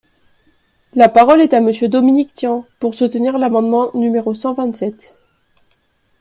La 0.95 1.09
parole 1.09 1.41
est 1.41 1.53
à 1.53 1.61
Monsieur 1.61 1.87
Dominique 1.87 2.33
Tian, 2.33 2.65
pour 2.79 2.95
soutenir 2.95 3.37
l’amendement 3.37 3.91
numéro 3.93 4.33
cent 4.33 4.55
vingt-sept. 4.55 5.15